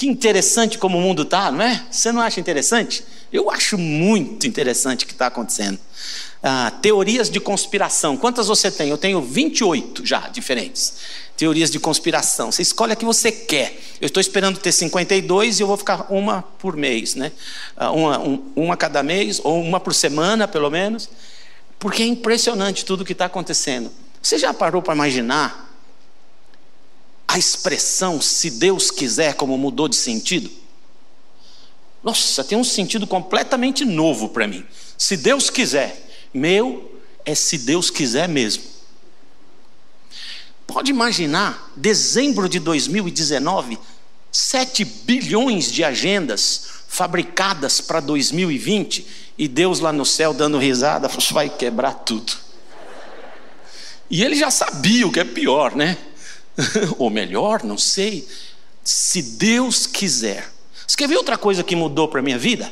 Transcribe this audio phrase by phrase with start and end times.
[0.00, 1.84] Que interessante como o mundo está, não é?
[1.90, 3.04] Você não acha interessante?
[3.30, 5.78] Eu acho muito interessante o que está acontecendo.
[6.42, 8.16] Ah, teorias de conspiração.
[8.16, 8.88] Quantas você tem?
[8.88, 10.94] Eu tenho 28 já diferentes.
[11.36, 12.50] Teorias de conspiração.
[12.50, 13.78] Você escolhe a que você quer.
[14.00, 17.30] Eu estou esperando ter 52 e eu vou ficar uma por mês, né?
[17.76, 21.10] Ah, uma, um, uma cada mês, ou uma por semana, pelo menos.
[21.78, 23.92] Porque é impressionante tudo o que está acontecendo.
[24.22, 25.69] Você já parou para imaginar
[27.30, 30.50] a expressão se Deus quiser, como mudou de sentido?
[32.02, 34.66] Nossa, tem um sentido completamente novo para mim.
[34.98, 36.92] Se Deus quiser, meu
[37.24, 38.64] é se Deus quiser mesmo.
[40.66, 43.78] Pode imaginar, dezembro de 2019,
[44.32, 49.06] 7 bilhões de agendas fabricadas para 2020
[49.38, 52.32] e Deus lá no céu dando risada, vai quebrar tudo.
[54.10, 55.96] E ele já sabia o que é pior, né?
[56.98, 58.26] ou melhor, não sei,
[58.84, 60.50] se Deus quiser.
[60.86, 62.70] Você quer ver outra coisa que mudou para a minha vida?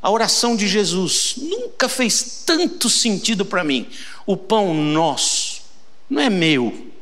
[0.00, 3.88] A oração de Jesus nunca fez tanto sentido para mim.
[4.26, 5.62] O pão nosso
[6.08, 6.92] não é meu.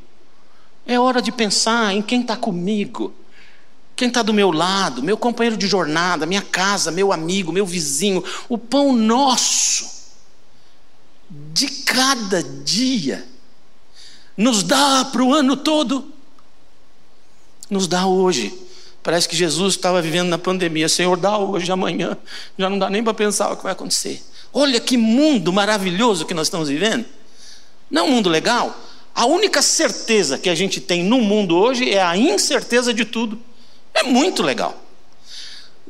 [0.87, 3.13] É hora de pensar em quem está comigo,
[3.95, 8.25] quem está do meu lado, meu companheiro de jornada, minha casa, meu amigo, meu vizinho.
[8.49, 10.03] O pão nosso
[11.31, 13.27] de cada dia
[14.37, 16.13] nos dá para o ano todo,
[17.69, 18.53] nos dá hoje.
[19.03, 20.89] Parece que Jesus estava vivendo na pandemia.
[20.89, 22.17] Senhor, dá hoje, amanhã.
[22.57, 24.23] Já não dá nem para pensar o que vai acontecer.
[24.53, 27.05] Olha que mundo maravilhoso que nós estamos vivendo.
[27.91, 28.79] Não é um mundo legal?
[29.15, 33.39] A única certeza que a gente tem no mundo hoje é a incerteza de tudo.
[33.93, 34.81] É muito legal.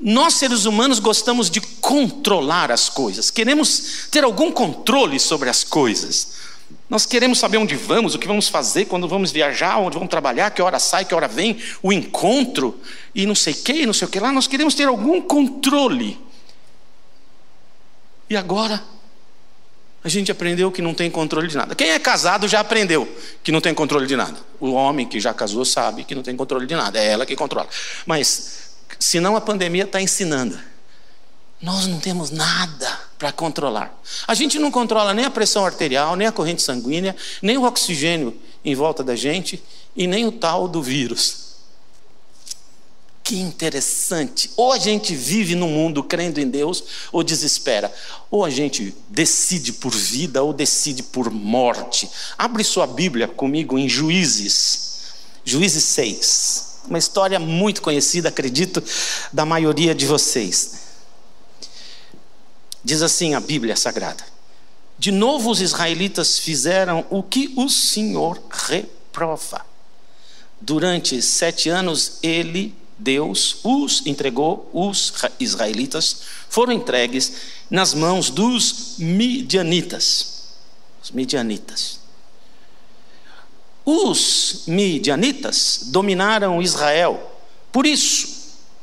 [0.01, 6.33] Nós, seres humanos, gostamos de controlar as coisas, queremos ter algum controle sobre as coisas.
[6.89, 10.51] Nós queremos saber onde vamos, o que vamos fazer, quando vamos viajar, onde vamos trabalhar,
[10.51, 12.79] que hora sai, que hora vem, o encontro,
[13.15, 14.33] e não sei o que, não sei o que lá.
[14.33, 16.19] Nós queremos ter algum controle.
[18.29, 18.83] E agora,
[20.05, 21.75] a gente aprendeu que não tem controle de nada.
[21.75, 23.09] Quem é casado já aprendeu
[23.43, 24.37] que não tem controle de nada.
[24.59, 27.37] O homem que já casou sabe que não tem controle de nada, é ela que
[27.37, 27.69] controla.
[28.05, 30.59] Mas, senão a pandemia está ensinando.
[31.63, 33.97] Nós não temos nada para controlar.
[34.27, 38.37] A gente não controla nem a pressão arterial, nem a corrente sanguínea, nem o oxigênio
[38.65, 39.63] em volta da gente
[39.95, 41.53] e nem o tal do vírus.
[43.23, 44.51] Que interessante.
[44.57, 47.95] Ou a gente vive no mundo crendo em Deus ou desespera.
[48.29, 52.11] Ou a gente decide por vida ou decide por morte.
[52.37, 55.13] Abre sua Bíblia comigo em Juízes.
[55.45, 56.73] Juízes 6.
[56.89, 58.83] Uma história muito conhecida, acredito,
[59.33, 60.92] da maioria de vocês.
[62.85, 64.25] Diz assim a Bíblia Sagrada:
[64.99, 69.65] De novo os israelitas fizeram o que o Senhor reprova.
[70.61, 77.33] Durante sete anos, ele, Deus, os entregou, os israelitas foram entregues
[77.69, 80.43] nas mãos dos midianitas.
[81.03, 81.99] Os midianitas.
[83.85, 87.41] Os midianitas dominaram Israel.
[87.73, 88.42] Por isso,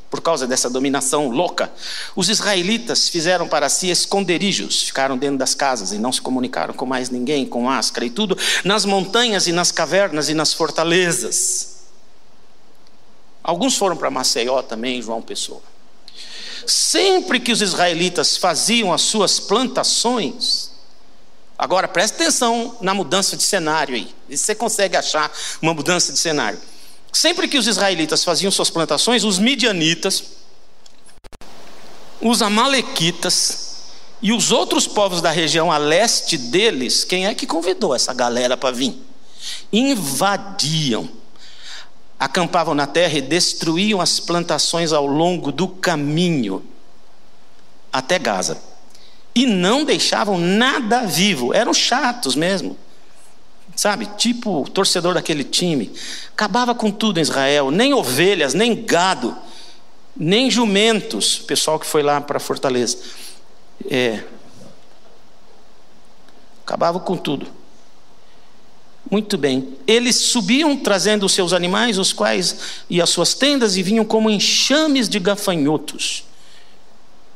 [0.09, 1.71] por causa dessa dominação louca,
[2.15, 6.85] os israelitas fizeram para si esconderijos, ficaram dentro das casas e não se comunicaram com
[6.85, 11.77] mais ninguém, com máscara e tudo, nas montanhas e nas cavernas e nas fortalezas.
[13.43, 15.61] Alguns foram para Maceió também, João Pessoa.
[16.65, 20.71] Sempre que os israelitas faziam as suas plantações,
[21.57, 25.31] agora preste atenção na mudança de cenário aí, você consegue achar
[25.61, 26.59] uma mudança de cenário.
[27.11, 30.23] Sempre que os israelitas faziam suas plantações, os midianitas,
[32.21, 33.69] os amalequitas
[34.21, 38.55] e os outros povos da região a leste deles, quem é que convidou essa galera
[38.55, 38.95] para vir?
[39.71, 41.09] Invadiam,
[42.19, 46.63] acampavam na terra e destruíam as plantações ao longo do caminho
[47.91, 48.61] até Gaza.
[49.33, 52.77] E não deixavam nada vivo, eram chatos mesmo
[53.75, 54.05] sabe?
[54.17, 55.91] Tipo torcedor daquele time.
[56.31, 59.35] Acabava com tudo em Israel, nem ovelhas, nem gado,
[60.15, 61.39] nem jumentos.
[61.39, 62.97] O pessoal que foi lá para Fortaleza.
[63.89, 64.23] É.
[66.63, 67.47] Acabava com tudo.
[69.09, 69.75] Muito bem.
[69.87, 74.29] Eles subiam trazendo os seus animais, os quais e as suas tendas, e vinham como
[74.29, 76.25] enxames de gafanhotos.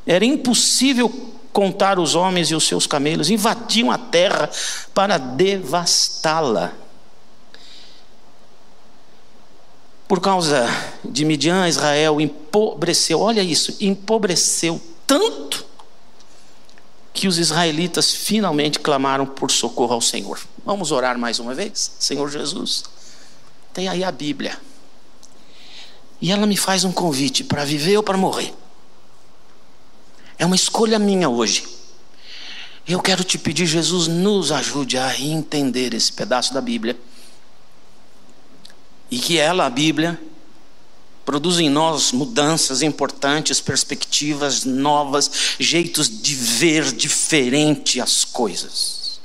[0.05, 1.11] Era impossível
[1.53, 4.49] contar os homens e os seus camelos, invadiam a terra
[4.93, 6.73] para devastá-la.
[10.07, 10.67] Por causa
[11.05, 15.65] de Midian, Israel empobreceu, olha isso, empobreceu tanto
[17.13, 20.39] que os israelitas finalmente clamaram por socorro ao Senhor.
[20.65, 21.91] Vamos orar mais uma vez?
[21.99, 22.83] Senhor Jesus,
[23.73, 24.57] tem aí a Bíblia.
[26.19, 28.53] E ela me faz um convite para viver ou para morrer.
[30.37, 31.65] É uma escolha minha hoje.
[32.87, 36.97] Eu quero te pedir, Jesus, nos ajude a entender esse pedaço da Bíblia.
[39.09, 40.19] E que ela, a Bíblia,
[41.23, 49.21] produz em nós mudanças importantes, perspectivas novas, jeitos de ver diferente as coisas.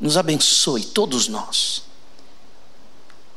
[0.00, 1.84] Nos abençoe, todos nós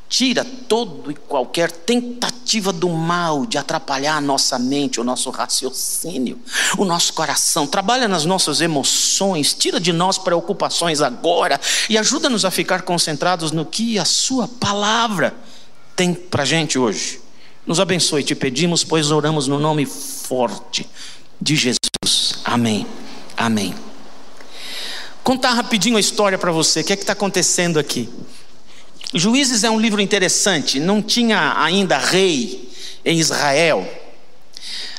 [0.08, 6.40] tira todo e qualquer tentativa do mal de atrapalhar a nossa mente, o nosso raciocínio,
[6.78, 7.66] o nosso coração.
[7.66, 11.60] Trabalha nas nossas emoções, tira de nós preocupações agora
[11.90, 15.34] e ajuda-nos a ficar concentrados no que a Sua palavra
[15.94, 17.20] tem para gente hoje.
[17.66, 20.88] Nos abençoe, te pedimos, pois oramos no nome forte
[21.40, 22.38] de Jesus.
[22.44, 22.86] Amém.
[23.36, 23.74] Amém.
[25.22, 26.80] Contar rapidinho a história para você.
[26.80, 28.08] O que é que está acontecendo aqui?
[29.14, 32.70] Juízes é um livro interessante, não tinha ainda rei
[33.04, 33.88] em Israel.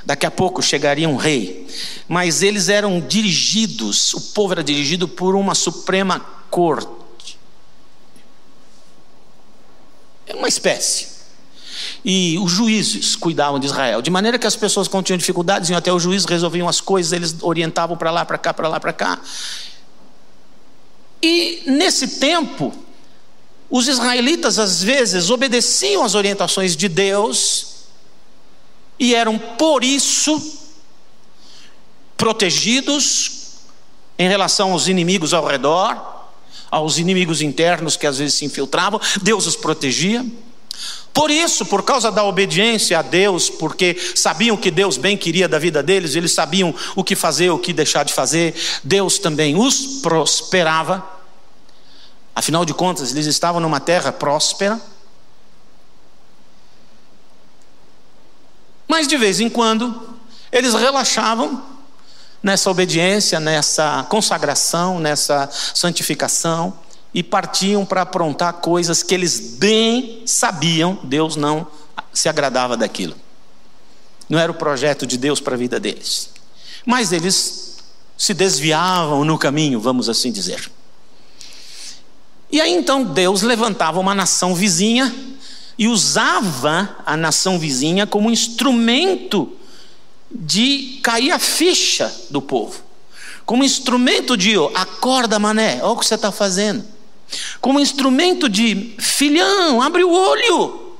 [0.04, 1.68] Daqui a pouco chegaria um rei,
[2.08, 6.20] mas eles eram dirigidos, o povo era dirigido por uma suprema
[6.50, 7.38] corte.
[10.26, 11.20] É uma espécie.
[12.04, 15.78] E os juízes cuidavam de Israel, de maneira que as pessoas quando tinham dificuldades iam
[15.78, 18.94] até o juiz, resolviam as coisas, eles orientavam para lá, para cá, para lá, para
[18.94, 19.20] cá.
[21.22, 22.74] E nesse tempo,
[23.70, 27.68] os israelitas às vezes obedeciam às orientações de Deus
[29.00, 30.42] e eram por isso
[32.18, 33.32] protegidos
[34.18, 36.28] em relação aos inimigos ao redor,
[36.70, 40.26] aos inimigos internos que às vezes se infiltravam, Deus os protegia.
[41.14, 45.58] Por isso, por causa da obediência a Deus, porque sabiam que Deus bem queria da
[45.58, 50.02] vida deles, eles sabiam o que fazer, o que deixar de fazer, Deus também os
[50.02, 51.19] prosperava.
[52.40, 54.80] Afinal de contas, eles estavam numa terra próspera.
[58.88, 60.18] Mas de vez em quando,
[60.50, 61.62] eles relaxavam
[62.42, 66.80] nessa obediência, nessa consagração, nessa santificação
[67.14, 71.68] e partiam para aprontar coisas que eles bem sabiam, Deus não
[72.14, 73.18] se agradava daquilo.
[74.30, 76.30] Não era o projeto de Deus para a vida deles.
[76.86, 77.80] Mas eles
[78.18, 80.79] se desviavam no caminho, vamos assim dizer.
[82.52, 85.14] E aí então Deus levantava uma nação vizinha
[85.78, 89.56] e usava a nação vizinha como instrumento
[90.32, 92.82] de cair a ficha do povo,
[93.46, 96.86] como instrumento de oh, acorda, mané, olha o que você está fazendo,
[97.62, 100.96] como instrumento de filhão, abre o olho,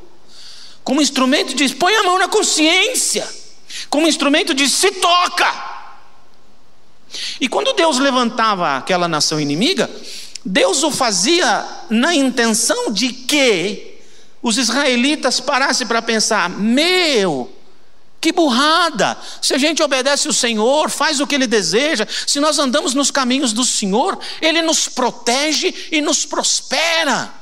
[0.84, 3.28] como instrumento de põe a mão na consciência,
[3.90, 5.70] como instrumento de se toca.
[7.42, 9.90] E quando Deus levantava aquela nação inimiga,
[10.46, 14.00] Deus o fazia na intenção de que
[14.42, 17.52] os israelitas parassem para pensar: meu,
[18.22, 19.18] que burrada!
[19.42, 23.12] Se a gente obedece o Senhor, faz o que Ele deseja, se nós andamos nos
[23.12, 27.34] caminhos do Senhor, Ele nos protege e nos prospera.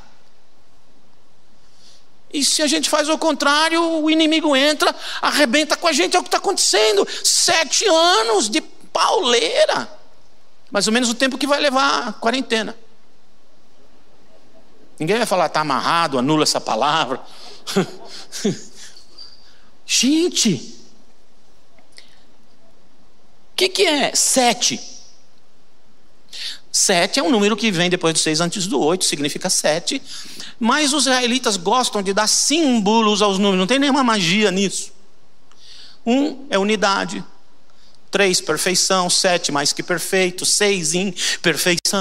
[2.34, 6.20] E se a gente faz o contrário, o inimigo entra, arrebenta com a gente, é
[6.20, 7.08] o que está acontecendo.
[7.24, 9.90] Sete anos de pauleira.
[10.70, 12.78] Mais ou menos o tempo que vai levar a quarentena.
[15.00, 17.22] Ninguém vai falar, está amarrado, anula essa palavra.
[19.86, 20.76] Gente,
[23.52, 24.80] o que, que é sete?
[26.72, 30.02] Sete é um número que vem depois do seis antes do oito, significa sete.
[30.60, 34.92] Mas os israelitas gostam de dar símbolos aos números, não tem nenhuma magia nisso.
[36.06, 37.24] Um é unidade,
[38.12, 42.00] três, perfeição, sete, mais que perfeito, seis, imperfeição.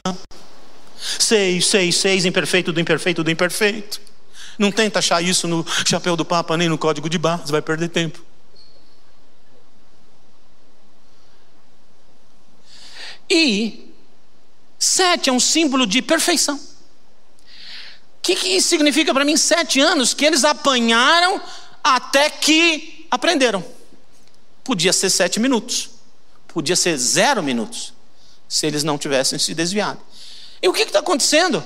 [0.99, 4.01] Seis, seis, seis, imperfeito do imperfeito do imperfeito.
[4.59, 7.89] Não tenta achar isso no chapéu do Papa nem no código de barras, vai perder
[7.89, 8.25] tempo.
[13.29, 13.93] E
[14.79, 16.57] sete é um símbolo de perfeição.
[16.57, 16.61] O
[18.23, 20.15] que, que significa para mim sete anos?
[20.15, 21.41] Que eles apanharam
[21.83, 23.65] até que aprenderam.
[24.65, 25.91] Podia ser sete minutos,
[26.49, 27.93] podia ser zero minutos,
[28.49, 30.01] se eles não tivessem se desviado.
[30.63, 31.65] E o que está acontecendo?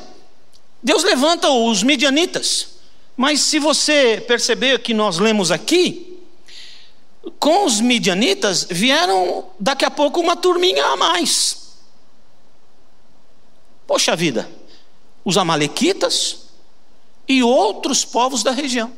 [0.82, 2.68] Deus levanta os midianitas,
[3.16, 6.18] mas se você perceber que nós lemos aqui,
[7.38, 11.74] com os midianitas vieram daqui a pouco uma turminha a mais.
[13.86, 14.50] Poxa vida,
[15.24, 16.46] os amalequitas
[17.28, 18.92] e outros povos da região.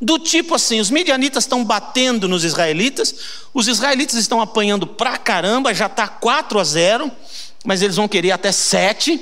[0.00, 3.14] Do tipo assim, os midianitas estão batendo nos israelitas,
[3.52, 7.12] os israelitas estão apanhando pra caramba, já está 4 a 0
[7.64, 9.20] mas eles vão querer até sete.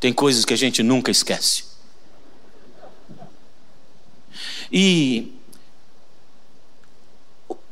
[0.00, 1.64] Tem coisas que a gente nunca esquece.
[4.70, 5.32] E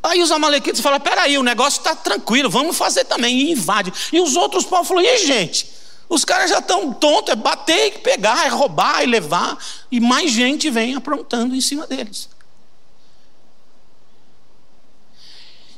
[0.02, 3.38] aí os amalequitas falaram: peraí, o negócio está tranquilo, vamos fazer também.
[3.38, 3.92] E invade.
[4.12, 5.76] E os outros povos falaram: e gente?
[6.08, 9.58] Os caras já estão tontos, é bater, e pegar, é roubar e levar.
[9.90, 12.28] E mais gente vem aprontando em cima deles.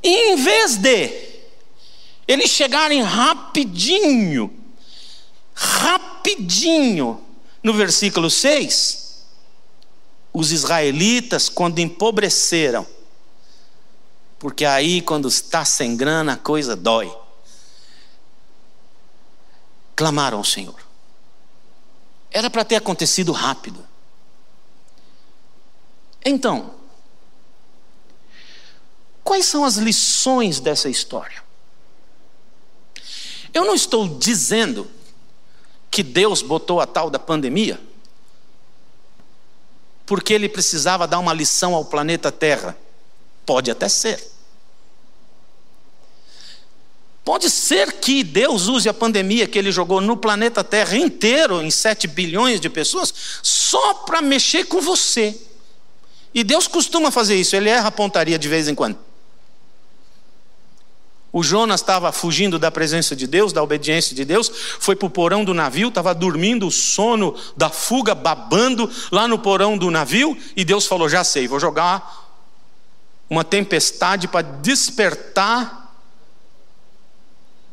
[0.02, 1.27] E em vez de
[2.28, 4.54] eles chegarem rapidinho,
[5.54, 7.24] rapidinho,
[7.62, 9.24] no versículo 6,
[10.32, 12.86] os israelitas, quando empobreceram,
[14.38, 17.12] porque aí, quando está sem grana, a coisa dói
[19.96, 20.80] clamaram ao Senhor.
[22.30, 23.84] Era para ter acontecido rápido.
[26.24, 26.74] Então,
[29.24, 31.47] quais são as lições dessa história?
[33.58, 34.88] Eu não estou dizendo
[35.90, 37.80] que Deus botou a tal da pandemia
[40.06, 42.78] porque ele precisava dar uma lição ao planeta Terra.
[43.44, 44.24] Pode até ser.
[47.24, 51.68] Pode ser que Deus use a pandemia que ele jogou no planeta Terra inteiro, em
[51.68, 53.12] 7 bilhões de pessoas,
[53.42, 55.36] só para mexer com você.
[56.32, 59.07] E Deus costuma fazer isso, ele erra a pontaria de vez em quando.
[61.30, 65.10] O Jonas estava fugindo da presença de Deus, da obediência de Deus, foi para o
[65.10, 70.36] porão do navio, estava dormindo o sono da fuga, babando lá no porão do navio,
[70.56, 72.28] e Deus falou: Já sei, vou jogar
[73.28, 75.86] uma tempestade para despertar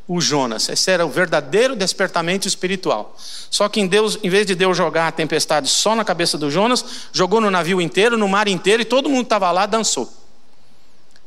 [0.07, 0.69] o Jonas.
[0.69, 3.15] Esse era o verdadeiro despertamento espiritual.
[3.50, 6.51] Só que em Deus, em vez de Deus jogar a tempestade só na cabeça do
[6.51, 10.25] Jonas, jogou no navio inteiro, no mar inteiro, e todo mundo estava lá dançou.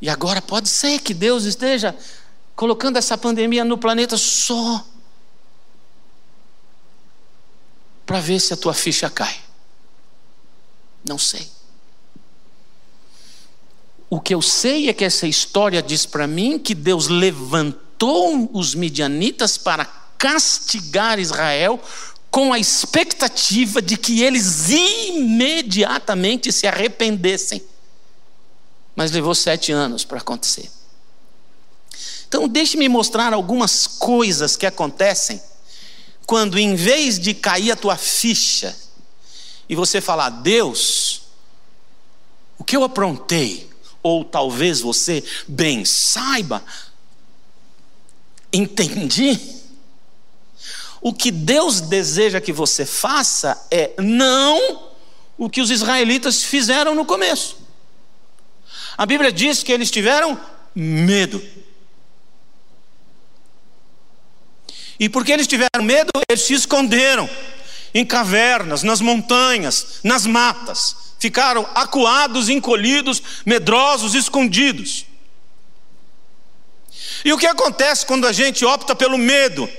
[0.01, 1.97] E agora pode ser que Deus esteja
[2.55, 4.85] colocando essa pandemia no planeta só
[8.07, 9.39] para ver se a tua ficha cai.
[11.05, 11.49] Não sei.
[14.11, 18.75] O que eu sei é que essa história diz para mim que Deus levantou os
[18.75, 19.85] midianitas para
[20.17, 21.81] castigar Israel
[22.31, 27.63] com a expectativa de que eles imediatamente se arrependessem.
[28.99, 30.69] Mas levou sete anos para acontecer.
[32.27, 35.41] Então, deixe-me mostrar algumas coisas que acontecem
[36.27, 38.77] quando, em vez de cair a tua ficha
[39.69, 41.23] e você falar, Deus,
[42.59, 43.71] o que eu aprontei?
[44.03, 46.65] Ou talvez você bem saiba,
[48.53, 49.39] Entendi?
[51.01, 54.89] O que Deus deseja que você faça é não
[55.37, 57.58] o que os israelitas fizeram no começo.
[58.99, 60.39] A Bíblia diz que eles tiveram
[60.75, 61.41] medo.
[64.99, 67.31] E porque eles tiveram medo, eles se esconderam
[67.95, 71.15] em cavernas, nas montanhas, nas matas.
[71.21, 75.07] Ficaram acuados, encolhidos, medrosos, escondidos.
[77.25, 79.71] E o que acontece quando a gente opta pelo medo,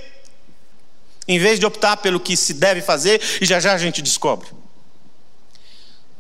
[1.27, 4.58] em vez de optar pelo que se deve fazer, e já já a gente descobre?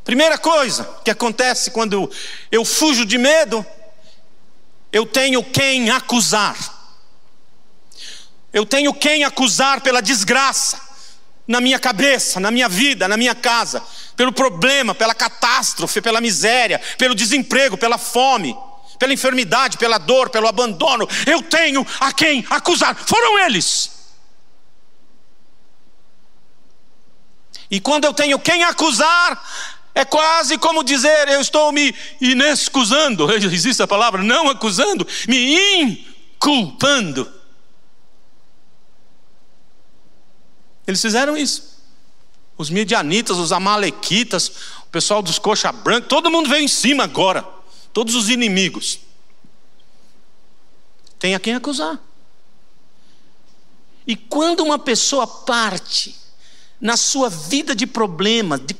[0.09, 2.09] Primeira coisa que acontece quando
[2.51, 3.63] eu fujo de medo,
[4.91, 6.57] eu tenho quem acusar.
[8.51, 10.81] Eu tenho quem acusar pela desgraça
[11.47, 13.83] na minha cabeça, na minha vida, na minha casa,
[14.15, 18.57] pelo problema, pela catástrofe, pela miséria, pelo desemprego, pela fome
[18.97, 21.07] pela enfermidade, pela dor, pelo abandono.
[21.27, 22.95] Eu tenho a quem acusar.
[22.95, 23.91] Foram eles.
[27.71, 29.41] E quando eu tenho quem acusar,
[29.99, 33.31] é quase como dizer: eu estou me inexcusando.
[33.51, 34.23] Existe a palavra?
[34.23, 37.31] Não acusando, me inculpando.
[40.87, 41.77] Eles fizeram isso.
[42.57, 44.49] Os midianitas, os amalequitas,
[44.83, 47.45] o pessoal dos coxa branca, todo mundo veio em cima agora
[47.93, 48.99] todos os inimigos.
[51.17, 51.99] Tem a quem acusar.
[54.07, 56.15] E quando uma pessoa parte
[56.81, 58.73] na sua vida de problemas, de,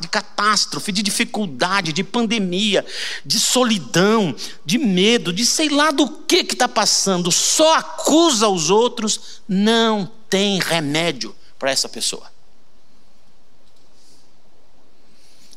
[0.00, 2.84] de catástrofe, de dificuldade, de pandemia,
[3.24, 4.34] de solidão,
[4.64, 10.10] de medo, de sei lá do que que está passando, só acusa os outros, não
[10.28, 12.30] tem remédio para essa pessoa.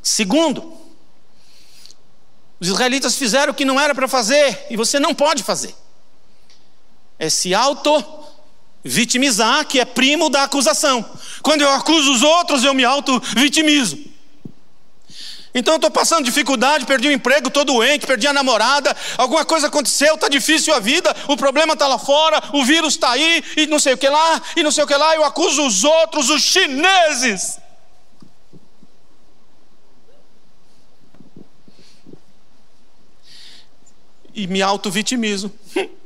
[0.01, 0.73] Segundo,
[2.59, 5.75] os israelitas fizeram o que não era para fazer e você não pode fazer.
[7.17, 7.53] É se
[8.83, 11.05] Vitimizar, que é primo da acusação.
[11.41, 14.09] Quando eu acuso os outros, eu me auto-vitimizo.
[15.53, 19.67] Então eu estou passando dificuldade, perdi o emprego, estou doente, perdi a namorada, alguma coisa
[19.67, 23.65] aconteceu, está difícil a vida, o problema está lá fora, o vírus está aí, e
[23.65, 26.29] não sei o que lá, e não sei o que lá, eu acuso os outros,
[26.29, 27.59] os chineses.
[34.33, 35.51] E me auto-vitimizo.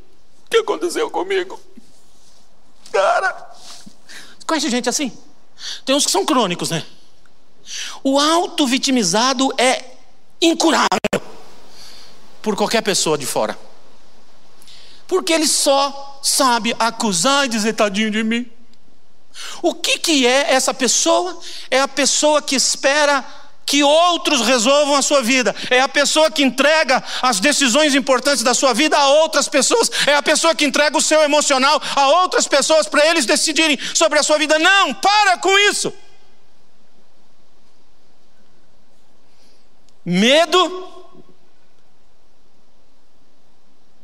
[0.46, 1.60] O que aconteceu comigo?
[2.94, 3.52] Cara.
[4.46, 5.12] Conhece gente assim?
[5.84, 6.86] Tem uns que são crônicos, né?
[8.04, 9.84] O auto-vitimizado é
[10.42, 10.88] incurável
[12.42, 13.58] por qualquer pessoa de fora.
[15.08, 18.50] Porque ele só sabe acusar e dizer tadinho de mim.
[19.62, 21.40] O que, que é essa pessoa?
[21.72, 23.26] É a pessoa que espera
[23.66, 25.56] que outros resolvam a sua vida.
[25.70, 29.90] É a pessoa que entrega as decisões importantes da sua vida a outras pessoas.
[30.06, 34.20] É a pessoa que entrega o seu emocional a outras pessoas para eles decidirem sobre
[34.20, 34.60] a sua vida.
[34.60, 35.94] Não, para com isso.
[40.06, 41.04] Medo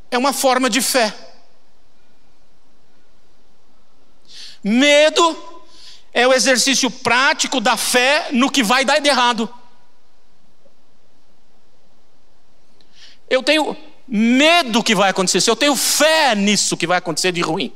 [0.10, 1.14] é uma forma de fé.
[4.64, 5.59] Medo
[6.14, 9.54] é o exercício prático da fé no que vai dar de errado.
[13.30, 17.42] Eu tenho medo que vai acontecer, se eu tenho fé nisso que vai acontecer de
[17.42, 17.72] ruim.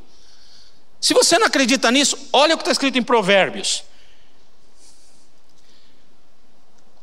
[0.99, 3.83] Se você não acredita nisso, olha o que está escrito em Provérbios.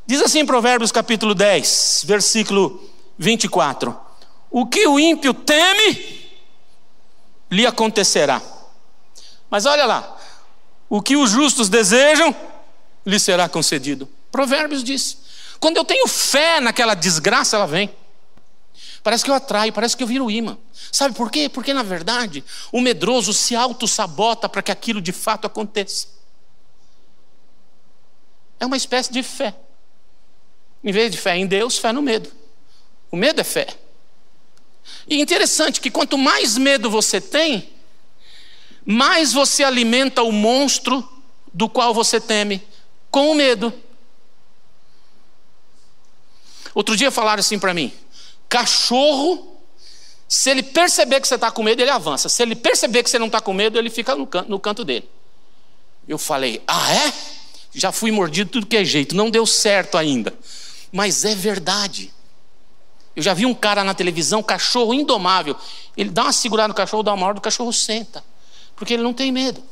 [0.06, 3.96] Diz assim em Provérbios capítulo 10, versículo 24:
[4.50, 6.20] O que o ímpio teme,
[7.50, 8.40] lhe acontecerá.
[9.50, 10.16] Mas olha lá,
[10.90, 12.34] o que os justos desejam,
[13.06, 14.08] lhe será concedido.
[14.32, 15.16] Provérbios diz:
[15.60, 17.94] quando eu tenho fé naquela desgraça, ela vem.
[19.02, 20.58] Parece que eu atraio, parece que eu viro imã.
[20.92, 21.48] Sabe por quê?
[21.48, 26.08] Porque na verdade o medroso se auto-sabota para que aquilo de fato aconteça.
[28.58, 29.54] É uma espécie de fé.
[30.82, 32.30] Em vez de fé em Deus, fé no medo.
[33.10, 33.68] O medo é fé.
[35.08, 37.70] E interessante que quanto mais medo você tem,
[38.90, 41.06] mais você alimenta o monstro
[41.52, 42.62] do qual você teme,
[43.10, 43.72] com o medo.
[46.74, 47.92] Outro dia falaram assim para mim:
[48.48, 49.60] cachorro,
[50.28, 52.28] se ele perceber que você está com medo, ele avança.
[52.28, 54.84] Se ele perceber que você não está com medo, ele fica no canto, no canto
[54.84, 55.08] dele.
[56.06, 57.12] Eu falei: ah, é?
[57.72, 60.36] Já fui mordido tudo que é jeito, não deu certo ainda
[60.92, 62.12] mas é verdade.
[63.14, 65.56] Eu já vi um cara na televisão, cachorro indomável.
[65.96, 68.24] Ele dá uma segurada no cachorro, dá uma hora, o cachorro senta.
[68.80, 69.62] Porque ele não tem medo.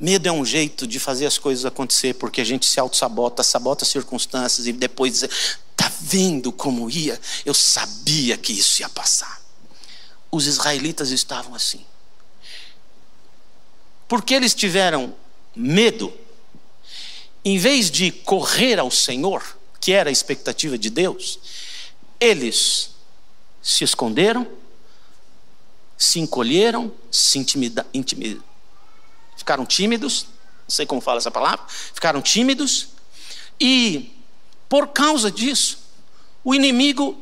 [0.00, 3.84] Medo é um jeito de fazer as coisas acontecer, porque a gente se auto-sabota, sabota
[3.84, 7.20] as circunstâncias e depois diz: tá vendo como ia?
[7.44, 9.42] Eu sabia que isso ia passar.
[10.30, 11.84] Os israelitas estavam assim.
[14.08, 15.14] Porque eles tiveram
[15.54, 16.10] medo,
[17.44, 19.44] em vez de correr ao Senhor,
[19.78, 21.38] que era a expectativa de Deus,
[22.18, 22.92] eles
[23.60, 24.61] se esconderam,
[26.02, 28.40] se encolheram, se intimida, intimida,
[29.36, 30.26] ficaram tímidos,
[30.66, 32.88] não sei como fala essa palavra, ficaram tímidos,
[33.60, 34.12] e
[34.68, 35.78] por causa disso,
[36.42, 37.16] o inimigo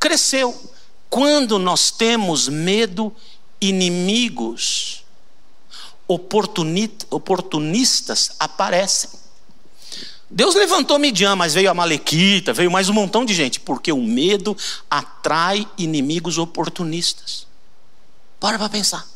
[0.00, 0.72] cresceu.
[1.10, 3.14] Quando nós temos medo,
[3.60, 5.04] inimigos
[6.08, 9.10] oportunistas aparecem.
[10.30, 14.02] Deus levantou Midian, mas veio a Malequita, veio mais um montão de gente, porque o
[14.02, 14.56] medo
[14.90, 17.45] atrai inimigos oportunistas.
[18.38, 19.06] Para para pensar.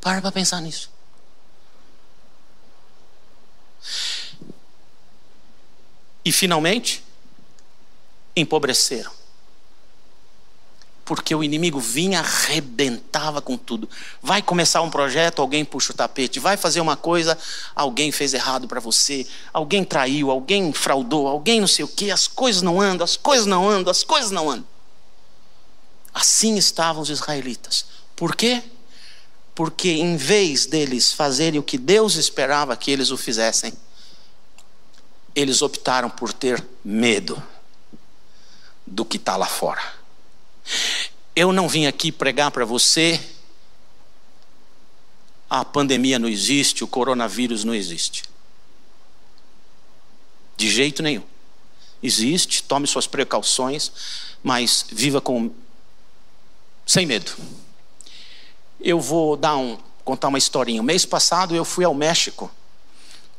[0.00, 0.90] Para para pensar nisso.
[6.24, 7.04] E finalmente,
[8.34, 9.12] empobreceram
[11.06, 13.88] porque o inimigo vinha, arrebentava com tudo.
[14.20, 16.40] Vai começar um projeto, alguém puxa o tapete.
[16.40, 17.38] Vai fazer uma coisa,
[17.76, 19.24] alguém fez errado para você.
[19.52, 22.10] Alguém traiu, alguém fraudou, alguém não sei o que.
[22.10, 24.66] As coisas não andam, as coisas não andam, as coisas não andam.
[26.16, 27.84] Assim estavam os israelitas.
[28.16, 28.62] Por quê?
[29.54, 33.74] Porque em vez deles fazerem o que Deus esperava que eles o fizessem,
[35.34, 37.42] eles optaram por ter medo
[38.86, 39.82] do que está lá fora.
[41.34, 43.20] Eu não vim aqui pregar para você
[45.50, 48.22] a pandemia não existe, o coronavírus não existe.
[50.56, 51.24] De jeito nenhum.
[52.02, 53.92] Existe, tome suas precauções,
[54.42, 55.54] mas viva com
[56.86, 57.32] sem medo.
[58.80, 60.80] Eu vou dar um contar uma historinha.
[60.84, 62.48] Mês passado eu fui ao México,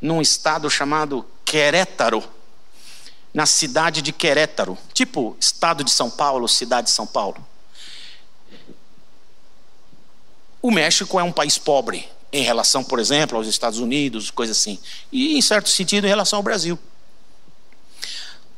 [0.01, 2.21] num estado chamado Querétaro
[3.33, 7.45] na cidade de Querétaro, tipo estado de São Paulo, cidade de São Paulo.
[10.59, 14.79] O México é um país pobre em relação, por exemplo, aos Estados Unidos, coisa assim,
[15.11, 16.79] e em certo sentido em relação ao Brasil.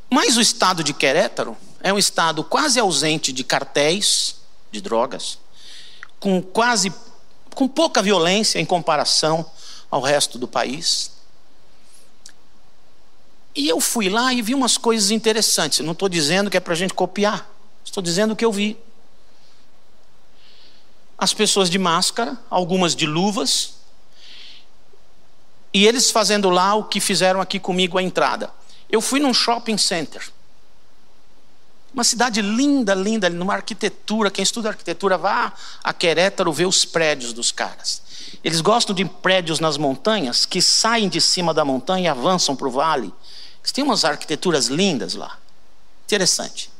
[0.08, 4.39] Mas o estado de Querétaro é um estado quase ausente de cartéis
[4.70, 5.38] de drogas,
[6.18, 6.92] com quase
[7.54, 9.44] com pouca violência em comparação
[9.90, 11.12] ao resto do país.
[13.54, 15.80] E eu fui lá e vi umas coisas interessantes.
[15.80, 17.48] não estou dizendo que é para a gente copiar,
[17.84, 18.78] estou dizendo o que eu vi.
[21.18, 23.74] As pessoas de máscara, algumas de luvas,
[25.72, 28.50] e eles fazendo lá o que fizeram aqui comigo a entrada.
[28.88, 30.30] Eu fui num shopping center.
[31.92, 34.30] Uma cidade linda, linda, numa arquitetura.
[34.30, 38.02] Quem estuda arquitetura, vá a Querétaro ver os prédios dos caras.
[38.44, 42.68] Eles gostam de prédios nas montanhas que saem de cima da montanha e avançam para
[42.68, 43.12] o vale.
[43.60, 45.36] Eles têm umas arquiteturas lindas lá.
[46.04, 46.70] Interessante.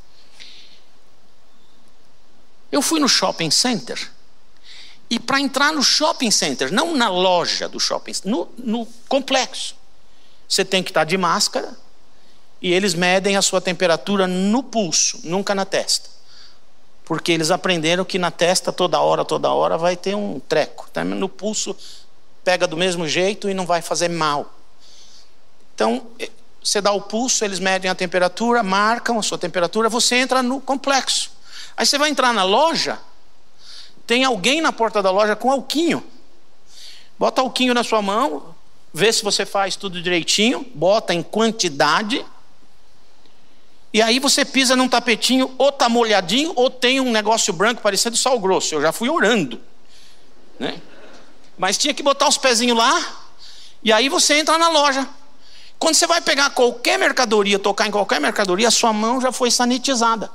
[2.71, 4.11] Eu fui no shopping center.
[5.09, 9.75] E para entrar no shopping center, não na loja do shopping, no, no complexo,
[10.47, 11.77] você tem que estar de máscara,
[12.61, 16.09] e eles medem a sua temperatura no pulso, nunca na testa.
[17.03, 20.87] Porque eles aprenderam que na testa, toda hora, toda hora, vai ter um treco.
[20.93, 21.03] Tá?
[21.03, 21.75] No pulso,
[22.43, 24.53] pega do mesmo jeito e não vai fazer mal.
[25.73, 26.05] Então,
[26.63, 30.61] você dá o pulso, eles medem a temperatura, marcam a sua temperatura, você entra no
[30.61, 31.31] complexo.
[31.75, 32.99] Aí você vai entrar na loja,
[34.05, 36.03] tem alguém na porta da loja com alquinho.
[37.17, 38.53] Bota alquinho na sua mão,
[38.93, 42.23] vê se você faz tudo direitinho, bota em quantidade
[43.93, 48.15] e aí você pisa num tapetinho, ou tá molhadinho, ou tem um negócio branco parecendo
[48.15, 48.73] sal grosso.
[48.75, 49.59] Eu já fui orando.
[50.57, 50.81] Né?
[51.57, 53.23] Mas tinha que botar os pezinhos lá,
[53.83, 55.07] e aí você entra na loja.
[55.77, 59.49] Quando você vai pegar qualquer mercadoria, tocar em qualquer mercadoria, a sua mão já foi
[59.49, 60.31] sanitizada.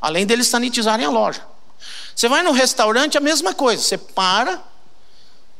[0.00, 1.46] Além deles sanitizarem a loja.
[2.14, 3.82] Você vai no restaurante, a mesma coisa.
[3.82, 4.62] Você para,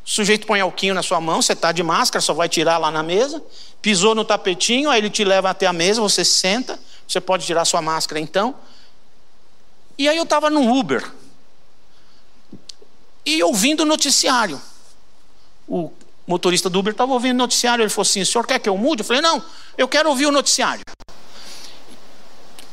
[0.05, 2.91] o sujeito põe alquinho na sua mão, você está de máscara, só vai tirar lá
[2.91, 3.43] na mesa.
[3.81, 7.65] Pisou no tapetinho, aí ele te leva até a mesa, você senta, você pode tirar
[7.65, 8.55] sua máscara então.
[9.97, 11.11] E aí eu estava no Uber.
[13.25, 14.61] E ouvindo o noticiário.
[15.67, 15.91] O
[16.27, 17.83] motorista do Uber estava ouvindo o noticiário.
[17.83, 19.01] Ele falou assim: o senhor quer que eu mude?
[19.01, 19.43] Eu falei: não,
[19.79, 20.83] eu quero ouvir o noticiário.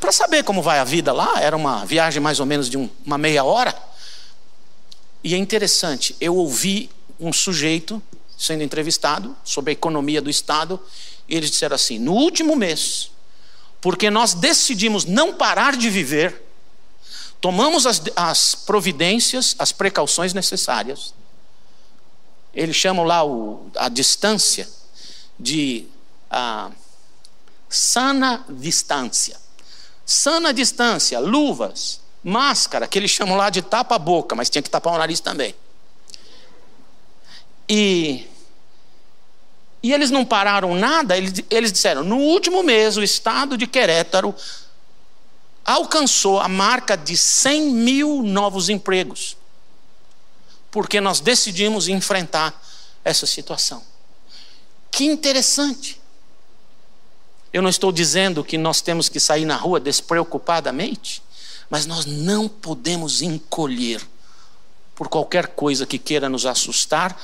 [0.01, 2.89] Para saber como vai a vida lá, era uma viagem mais ou menos de um,
[3.05, 3.73] uma meia hora.
[5.23, 6.89] E é interessante, eu ouvi
[7.21, 8.01] um sujeito
[8.35, 10.79] sendo entrevistado sobre a economia do Estado,
[11.29, 13.11] e eles disseram assim: no último mês,
[13.79, 16.41] porque nós decidimos não parar de viver,
[17.39, 21.13] tomamos as, as providências, as precauções necessárias.
[22.53, 24.67] Eles chamam lá o, a distância
[25.39, 25.85] de
[26.29, 26.71] a,
[27.69, 29.39] sana distância.
[30.05, 34.97] Sana distância, luvas, máscara, que eles chamam lá de tapa-boca, mas tinha que tapar o
[34.97, 35.55] nariz também.
[37.67, 38.27] E,
[39.81, 44.35] e eles não pararam nada, eles, eles disseram: no último mês, o estado de Querétaro
[45.63, 49.37] alcançou a marca de 100 mil novos empregos,
[50.69, 52.59] porque nós decidimos enfrentar
[53.03, 53.83] essa situação.
[54.91, 56.01] Que interessante.
[57.53, 61.21] Eu não estou dizendo que nós temos que sair na rua despreocupadamente,
[61.69, 64.01] mas nós não podemos encolher
[64.95, 67.19] por qualquer coisa que queira nos assustar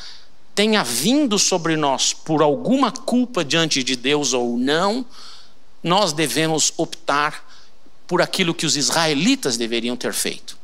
[0.57, 5.05] tenha vindo sobre nós por alguma culpa diante de Deus ou não,
[5.83, 7.47] nós devemos optar
[8.07, 10.57] por aquilo que os israelitas deveriam ter feito.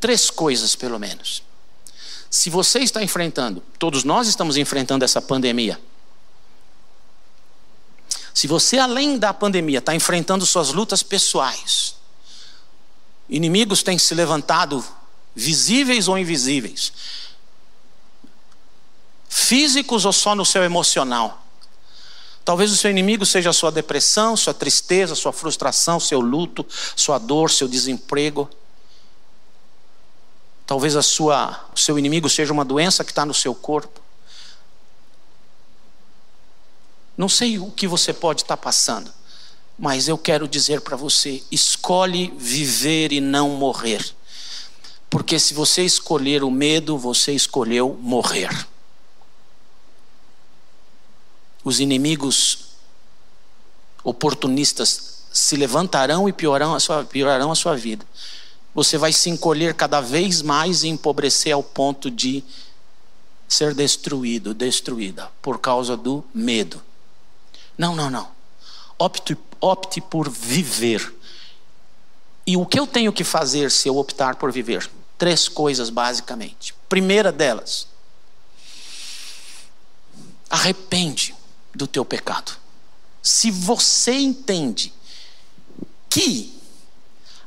[0.00, 1.44] Três coisas, pelo menos.
[2.28, 5.80] Se você está enfrentando, todos nós estamos enfrentando essa pandemia.
[8.34, 11.94] Se você, além da pandemia, está enfrentando suas lutas pessoais,
[13.28, 14.84] inimigos têm se levantado,
[15.36, 16.92] visíveis ou invisíveis,
[19.34, 21.44] físicos ou só no seu emocional?
[22.44, 27.18] Talvez o seu inimigo seja a sua depressão, sua tristeza, sua frustração, seu luto, sua
[27.18, 28.48] dor, seu desemprego.
[30.64, 34.00] Talvez a sua, o seu inimigo seja uma doença que está no seu corpo.
[37.16, 39.10] Não sei o que você pode estar passando,
[39.76, 44.14] mas eu quero dizer para você: escolhe viver e não morrer.
[45.10, 48.73] Porque se você escolher o medo, você escolheu morrer
[51.64, 52.58] os inimigos
[54.04, 58.06] oportunistas se levantarão e piorarão a sua, piorarão a sua vida.
[58.74, 62.44] Você vai se encolher cada vez mais e empobrecer ao ponto de
[63.48, 66.82] ser destruído, destruída, por causa do medo.
[67.78, 68.28] Não, não, não.
[68.98, 71.14] Opte, opte por viver.
[72.46, 74.88] E o que eu tenho que fazer se eu optar por viver?
[75.16, 76.74] Três coisas, basicamente.
[76.88, 77.88] Primeira delas,
[80.50, 81.33] arrepende
[81.74, 82.52] do teu pecado.
[83.22, 84.92] Se você entende
[86.08, 86.54] que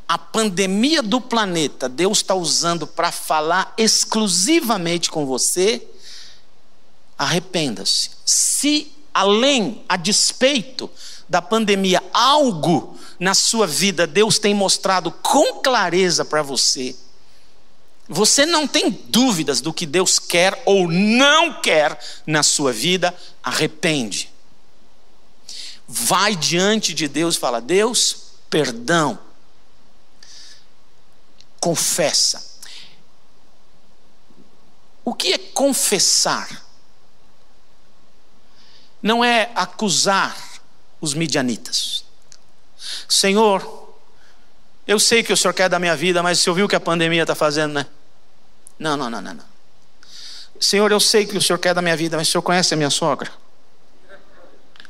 [0.08, 5.86] a pandemia do planeta Deus está usando para falar exclusivamente com você,
[7.18, 8.12] arrependa-se.
[8.26, 10.90] Se além, a despeito
[11.28, 16.96] da pandemia, algo na sua vida Deus tem mostrado com clareza para você,
[18.08, 24.32] você não tem dúvidas do que Deus quer ou não quer na sua vida, arrepende.
[25.88, 29.20] Vai diante de Deus e fala: Deus, perdão.
[31.60, 32.46] Confessa.
[35.04, 36.65] O que é confessar?
[39.02, 40.38] Não é acusar
[41.02, 42.06] os midianitas.
[43.08, 43.96] Senhor,
[44.86, 46.80] eu sei que o Senhor quer da minha vida, mas você ouviu o que a
[46.80, 47.86] pandemia está fazendo, né?
[48.80, 49.58] Não, não, não, não.
[50.60, 52.78] Senhor, eu sei que o Senhor quer da minha vida, mas o Senhor conhece a
[52.78, 53.32] minha sogra?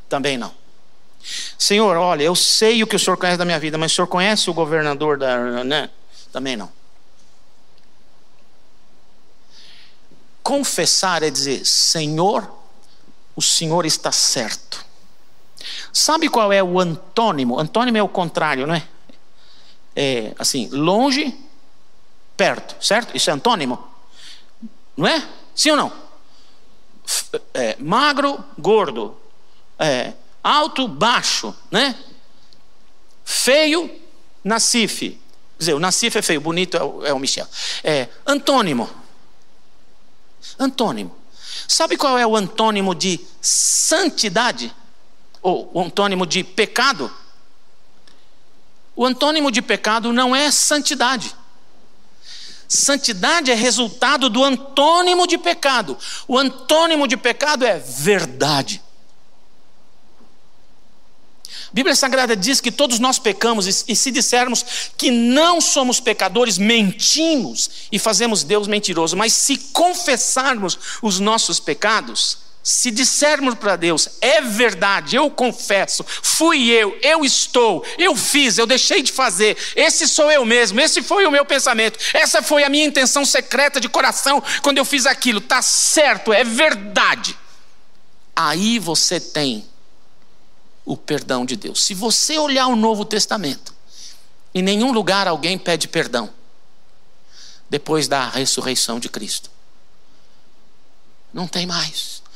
[0.08, 0.54] Também não.
[1.58, 4.08] Senhor, olha, eu sei o que o Senhor conhece da minha vida, mas o Senhor
[4.08, 5.64] conhece o governador da.
[5.64, 5.90] Né?
[6.32, 6.72] Também não.
[10.42, 12.50] Confessar é dizer, Senhor,
[13.36, 14.86] o Senhor está certo.
[15.92, 17.60] Sabe qual é o antônimo?
[17.60, 18.88] Antônimo é o contrário, não é?
[19.96, 21.36] É assim, longe,
[22.38, 23.18] perto, certo?
[23.18, 23.86] Isso é antônimo?
[24.96, 25.28] Não é?
[25.56, 25.94] Sim ou não?
[27.54, 29.18] É, magro, gordo.
[29.80, 31.98] É, alto, baixo, né?
[33.26, 33.92] Feio,
[34.44, 35.10] Nacife.
[35.10, 37.48] Quer dizer, o Nacife é feio, bonito é o, é o Michel.
[37.84, 38.90] É, antônimo.
[40.60, 41.16] Antônimo.
[41.68, 44.74] Sabe qual é o antônimo de santidade?
[45.42, 47.12] Ou o antônimo de pecado?
[48.96, 51.36] O antônimo de pecado não é santidade.
[52.68, 55.98] Santidade é resultado do antônimo de pecado.
[56.28, 58.82] O antônimo de pecado é verdade.
[61.68, 64.66] A Bíblia Sagrada diz que todos nós pecamos, e, se dissermos
[64.98, 69.18] que não somos pecadores, mentimos e fazemos Deus mentiroso.
[69.18, 76.70] Mas se confessarmos os nossos pecados, se dissermos para Deus, é verdade, eu confesso, fui
[76.70, 81.26] eu, eu estou, eu fiz, eu deixei de fazer, esse sou eu mesmo, esse foi
[81.26, 85.40] o meu pensamento, essa foi a minha intenção secreta de coração quando eu fiz aquilo,
[85.40, 87.38] está certo, é verdade.
[88.36, 89.66] Aí você tem
[90.84, 91.86] o perdão de Deus.
[91.86, 93.74] Se você olhar o Novo Testamento,
[94.54, 96.30] em nenhum lugar alguém pede perdão
[97.70, 99.50] depois da ressurreição de Cristo.
[101.34, 102.27] Não tem mais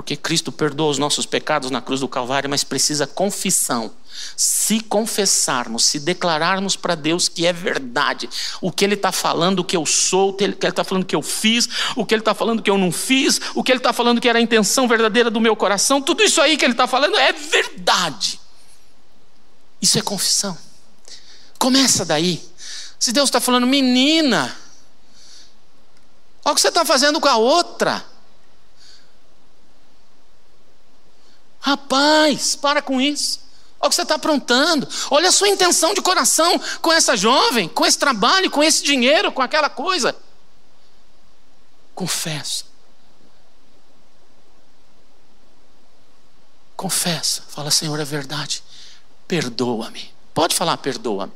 [0.00, 3.92] porque Cristo perdoa os nossos pecados na cruz do Calvário, mas precisa confissão.
[4.34, 8.26] Se confessarmos, se declararmos para Deus que é verdade,
[8.62, 11.20] o que Ele está falando que eu sou, o que Ele está falando que eu
[11.20, 14.22] fiz, o que Ele está falando que eu não fiz, o que Ele está falando
[14.22, 17.18] que era a intenção verdadeira do meu coração, tudo isso aí que Ele está falando
[17.18, 18.40] é verdade.
[19.82, 20.56] Isso é confissão.
[21.58, 22.42] Começa daí.
[22.98, 24.56] Se Deus está falando, menina,
[26.42, 28.08] olha o que você está fazendo com a outra.
[31.60, 33.38] Rapaz, para com isso.
[33.78, 34.88] Olha o que você está aprontando.
[35.10, 39.30] Olha a sua intenção de coração com essa jovem, com esse trabalho, com esse dinheiro,
[39.30, 40.14] com aquela coisa.
[41.94, 42.64] Confessa.
[46.76, 47.42] Confessa.
[47.48, 48.62] Fala, Senhor, é verdade.
[49.28, 50.12] Perdoa-me.
[50.32, 51.32] Pode falar, perdoa-me.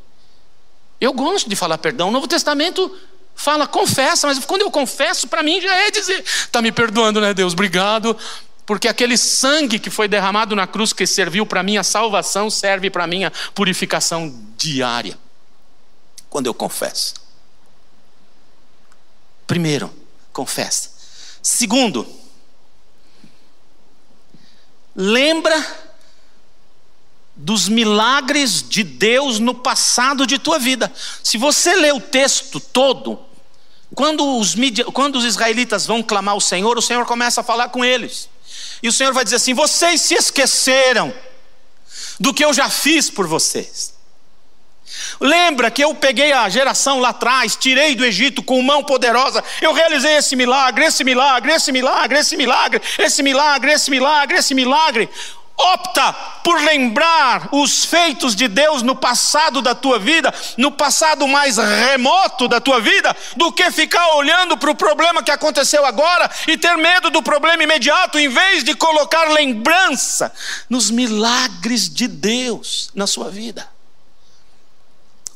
[1.01, 2.09] Eu gosto de falar perdão.
[2.09, 2.95] O Novo Testamento
[3.35, 7.35] fala confessa, mas quando eu confesso, para mim já é dizer: está me perdoando, né,
[7.35, 7.53] Deus?
[7.53, 8.17] Obrigado
[8.66, 13.07] porque aquele sangue que foi derramado na cruz, que serviu para minha salvação, serve para
[13.07, 15.18] minha purificação diária.
[16.31, 17.14] Quando eu confesso.
[19.46, 19.94] Primeiro,
[20.33, 20.90] confessa.
[21.42, 22.07] Segundo,
[24.96, 25.85] lembra
[27.37, 30.90] dos milagres de Deus no passado de tua vida.
[31.22, 33.18] Se você ler o texto todo,
[33.94, 34.55] quando os,
[34.94, 38.31] quando os israelitas vão clamar ao Senhor, o Senhor começa a falar com eles.
[38.85, 41.11] E o Senhor vai dizer assim: vocês se esqueceram
[42.20, 43.94] do que eu já fiz por vocês.
[45.18, 49.73] Lembra que eu peguei a geração lá atrás, tirei do Egito com mão poderosa, eu
[49.73, 55.09] realizei esse milagre, esse milagre, esse milagre, esse milagre, esse milagre, esse milagre, esse milagre
[55.57, 56.12] opta
[56.43, 62.49] por lembrar os feitos de Deus no passado da tua vida, no passado mais remoto
[62.49, 66.77] da tua vida, do que ficar olhando para o problema que aconteceu agora e ter
[66.77, 70.33] medo do problema imediato, em vez de colocar lembrança
[70.69, 73.69] nos milagres de Deus na sua vida.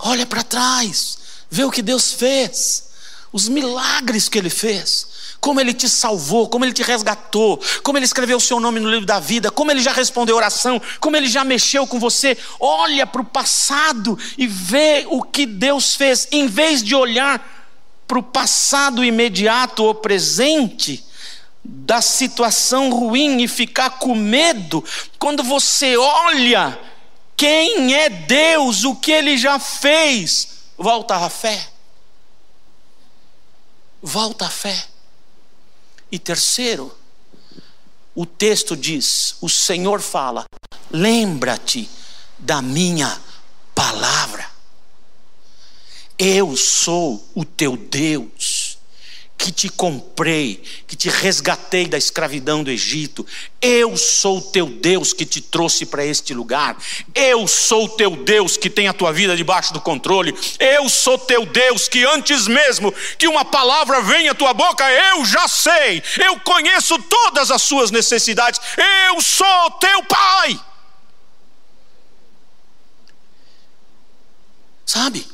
[0.00, 1.18] Olha para trás,
[1.50, 2.90] vê o que Deus fez,
[3.32, 8.04] os milagres que Ele fez como Ele te salvou, como Ele te resgatou, como Ele
[8.04, 11.28] escreveu o seu nome no livro da vida, como Ele já respondeu oração, como Ele
[11.28, 12.36] já mexeu com você.
[12.58, 17.56] Olha para o passado e vê o que Deus fez, em vez de olhar
[18.06, 21.04] para o passado imediato ou presente,
[21.62, 24.82] da situação ruim e ficar com medo,
[25.18, 26.78] quando você olha
[27.36, 31.68] quem é Deus, o que ele já fez, volta à fé.
[34.02, 34.86] Volta à fé.
[36.10, 36.96] E terceiro,
[38.14, 40.44] o texto diz: o Senhor fala,
[40.90, 41.88] lembra-te
[42.38, 43.20] da minha
[43.74, 44.48] palavra.
[46.18, 48.57] Eu sou o teu Deus
[49.38, 53.24] que te comprei, que te resgatei da escravidão do Egito.
[53.62, 56.76] Eu sou teu Deus que te trouxe para este lugar.
[57.14, 60.34] Eu sou teu Deus que tem a tua vida debaixo do controle.
[60.58, 65.24] Eu sou teu Deus que antes mesmo que uma palavra venha à tua boca, eu
[65.24, 66.02] já sei.
[66.16, 68.60] Eu conheço todas as suas necessidades.
[69.06, 70.60] Eu sou teu Pai.
[74.84, 75.24] Sabe?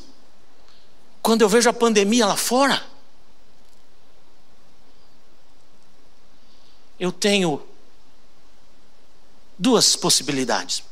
[1.23, 2.94] Quando eu vejo a pandemia lá fora,
[6.99, 7.63] eu tenho
[9.59, 10.83] duas possibilidades: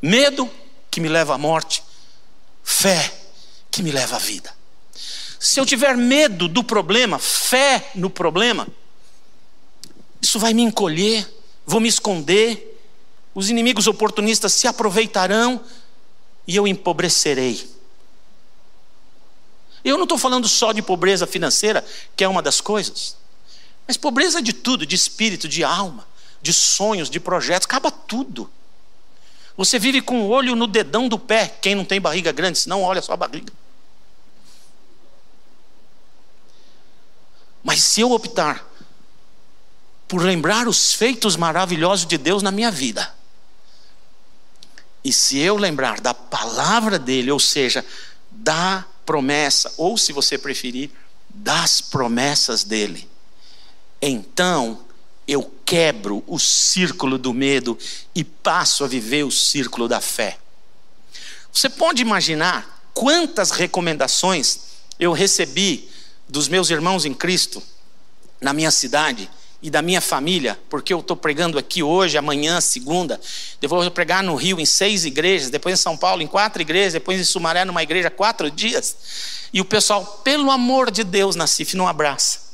[0.00, 0.50] medo,
[0.90, 1.82] que me leva à morte,
[2.62, 3.12] fé,
[3.70, 4.56] que me leva à vida.
[5.38, 8.66] Se eu tiver medo do problema, fé no problema,
[10.20, 11.28] isso vai me encolher,
[11.64, 12.76] vou me esconder,
[13.34, 15.64] os inimigos oportunistas se aproveitarão
[16.46, 17.70] e eu empobrecerei.
[19.84, 21.84] Eu não estou falando só de pobreza financeira,
[22.16, 23.16] que é uma das coisas.
[23.88, 26.06] Mas pobreza de tudo, de espírito, de alma,
[26.42, 28.50] de sonhos, de projetos, acaba tudo.
[29.56, 32.82] Você vive com o olho no dedão do pé, quem não tem barriga grande, senão
[32.82, 33.50] olha só a barriga.
[37.64, 38.64] Mas se eu optar
[40.06, 43.14] por lembrar os feitos maravilhosos de Deus na minha vida,
[45.02, 47.84] e se eu lembrar da palavra dele, ou seja,
[48.30, 50.90] da promessa, ou se você preferir,
[51.30, 53.08] das promessas dele,
[54.00, 54.80] então
[55.26, 57.78] eu quebro o círculo do medo
[58.14, 60.38] e passo a viver o círculo da fé.
[61.52, 64.60] Você pode imaginar quantas recomendações
[64.98, 65.88] eu recebi
[66.28, 67.62] dos meus irmãos em Cristo
[68.40, 69.28] na minha cidade
[69.60, 73.20] e da minha família, porque eu estou pregando aqui hoje, amanhã, segunda,
[73.60, 76.92] depois vou pregar no Rio em seis igrejas, depois em São Paulo em quatro igrejas,
[76.92, 78.96] depois em Sumaré numa igreja quatro dias,
[79.52, 82.47] e o pessoal, pelo amor de Deus, Nacife, não abraça.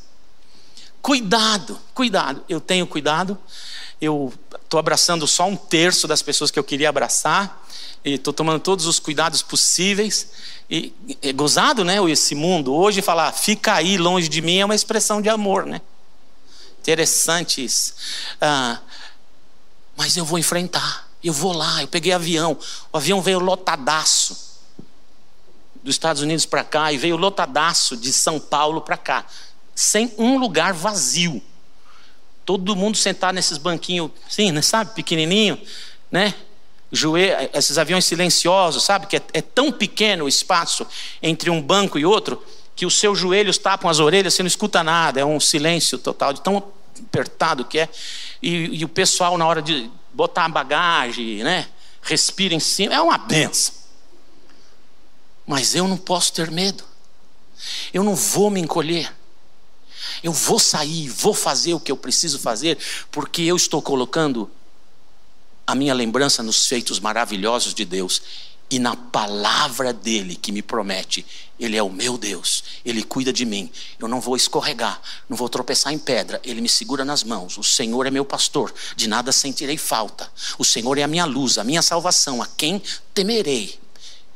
[1.05, 2.43] Cuidado, cuidado.
[2.49, 3.37] Eu tenho cuidado.
[4.01, 7.63] Eu estou abraçando só um terço das pessoas que eu queria abraçar.
[8.03, 10.31] E estou tomando todos os cuidados possíveis.
[10.71, 11.99] E é gozado, né?
[12.11, 12.73] Esse mundo.
[12.73, 15.83] Hoje falar, fica aí longe de mim é uma expressão de amor, né?
[16.81, 17.93] Interessante isso.
[18.41, 18.81] Ah,
[19.99, 21.07] mas eu vou enfrentar.
[21.23, 21.83] Eu vou lá.
[21.83, 22.57] Eu peguei avião.
[22.91, 24.55] O avião veio lotadaço
[25.83, 29.27] dos Estados Unidos para cá e veio lotadaço de São Paulo para cá
[29.75, 31.43] sem um lugar vazio.
[32.45, 35.59] Todo mundo sentado nesses banquinhos, sim, né, sabe, pequenininho,
[36.11, 36.35] né?
[36.93, 39.07] Joelho, esses aviões silenciosos, sabe?
[39.07, 40.87] Que é, é, tão pequeno o espaço
[41.23, 42.43] entre um banco e outro
[42.77, 46.33] que os seus joelhos tapam as orelhas, você não escuta nada, é um silêncio total,
[46.33, 46.63] de tão
[47.03, 47.89] apertado que é.
[48.43, 51.69] E, e o pessoal, na hora de botar a bagagem, né?
[52.03, 53.75] Respira em cima, é uma benção.
[55.47, 56.85] Mas eu não posso ter medo,
[57.93, 59.13] eu não vou me encolher.
[60.23, 62.79] Eu vou sair, vou fazer o que eu preciso fazer,
[63.11, 64.51] porque eu estou colocando
[65.67, 68.23] a minha lembrança nos feitos maravilhosos de Deus
[68.71, 71.25] e na palavra dele que me promete.
[71.59, 73.71] Ele é o meu Deus, ele cuida de mim.
[73.99, 76.41] Eu não vou escorregar, não vou tropeçar em pedra.
[76.45, 77.57] Ele me segura nas mãos.
[77.57, 80.31] O Senhor é meu pastor, de nada sentirei falta.
[80.59, 82.83] O Senhor é a minha luz, a minha salvação, a quem
[83.15, 83.79] temerei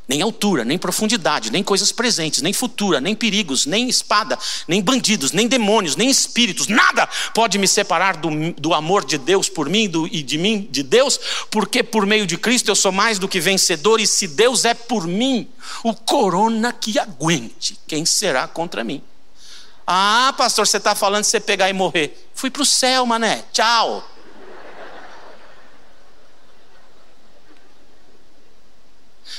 [0.09, 5.33] nem altura, nem profundidade, nem coisas presentes, nem futura, nem perigos, nem espada, nem bandidos,
[5.33, 9.87] nem demônios, nem espíritos, nada pode me separar do, do amor de Deus por mim
[9.87, 13.29] do, e de mim de Deus, porque por meio de Cristo eu sou mais do
[13.29, 15.47] que vencedor, e se Deus é por mim,
[15.85, 19.03] o corona que aguente, quem será contra mim?
[19.87, 22.29] Ah, pastor, você está falando de você pegar e morrer.
[22.35, 24.07] Fui para o céu, mané, tchau.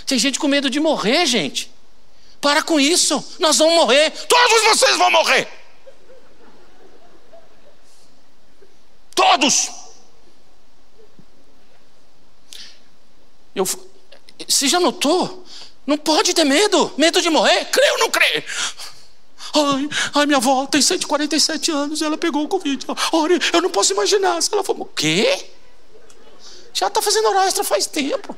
[0.10, 1.72] Tem gente com medo de morrer, gente.
[2.42, 3.24] Para com isso.
[3.38, 4.10] Nós vamos morrer.
[4.10, 5.48] Todos vocês vão morrer.
[9.14, 9.70] Todos.
[13.54, 13.70] Eu,
[14.48, 15.46] você já notou?
[15.86, 16.92] Não pode ter medo.
[16.98, 17.66] Medo de morrer?
[17.66, 18.44] Crê ou não crê?
[19.54, 22.84] Ai, ai, minha avó tem 147 anos e ela pegou o Covid.
[23.12, 24.76] Olha, eu não posso imaginar se ela for.
[24.82, 25.52] O quê?
[26.74, 28.36] Já está fazendo hora extra faz tempo.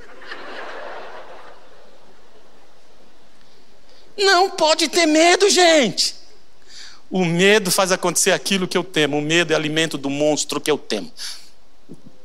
[4.18, 6.16] Não pode ter medo, gente.
[7.10, 9.18] O medo faz acontecer aquilo que eu temo.
[9.18, 11.12] O medo é alimento do monstro que eu temo.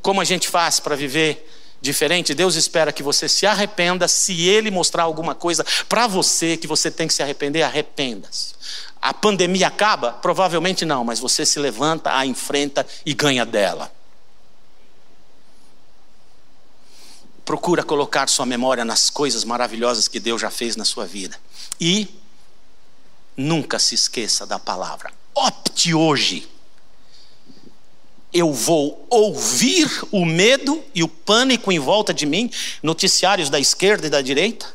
[0.01, 1.45] Como a gente faz para viver
[1.81, 2.35] diferente?
[2.35, 4.07] Deus espera que você se arrependa.
[4.07, 8.55] Se Ele mostrar alguma coisa para você que você tem que se arrepender, arrependa-se.
[9.03, 10.13] A pandemia acaba?
[10.13, 13.96] Provavelmente não, mas você se levanta, a enfrenta e ganha dela.
[17.47, 21.41] Procura colocar sua memória nas coisas maravilhosas que Deus já fez na sua vida.
[21.81, 22.07] E
[23.37, 25.13] Nunca se esqueça da palavra.
[25.35, 26.49] Opte hoje.
[28.33, 32.51] Eu vou ouvir o medo e o pânico em volta de mim,
[32.83, 34.75] noticiários da esquerda e da direita.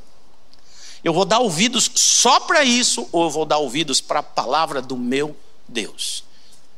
[1.03, 4.81] Eu vou dar ouvidos só para isso, ou eu vou dar ouvidos para a palavra
[4.81, 5.35] do meu
[5.67, 6.23] Deus.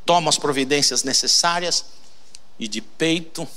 [0.06, 1.86] Toma as providências necessárias
[2.58, 3.48] e de peito